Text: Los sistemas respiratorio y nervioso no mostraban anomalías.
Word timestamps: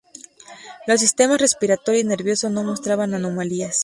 Los 0.87 1.01
sistemas 1.01 1.39
respiratorio 1.39 2.01
y 2.01 2.03
nervioso 2.03 2.49
no 2.49 2.63
mostraban 2.63 3.13
anomalías. 3.13 3.77